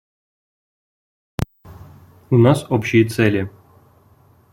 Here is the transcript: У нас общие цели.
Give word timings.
У 2.31 2.39
нас 2.39 2.65
общие 2.71 3.07
цели. 3.07 3.47